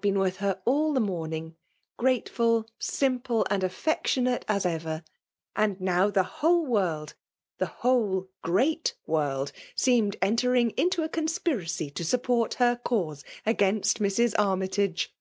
iiad 0.00 0.12
heen 0.14 0.18
with 0.18 0.36
her 0.38 0.58
all 0.64 0.94
the 0.94 0.98
mondng; 0.98 1.54
gratefid, 1.98 2.64
simple, 2.78 3.46
and 3.50 3.62
affectioiiate 3.62 4.44
as 4.48 4.64
ever: 4.64 5.04
and 5.54 5.78
now, 5.78 6.08
the 6.08 6.22
whole 6.22 6.64
world— 6.64 7.12
tiie 7.60 7.68
whole 7.68 8.30
great 8.40 8.94
world— 9.06 9.52
seemed 9.76 10.16
entering 10.22 10.70
into 10.70 11.02
a 11.02 11.08
conspiracy 11.10 11.90
to 11.90 12.02
support 12.02 12.54
her 12.54 12.76
cause 12.76 13.22
against 13.44 13.98
Mrs. 14.00 14.34
Armytage. 14.38 15.12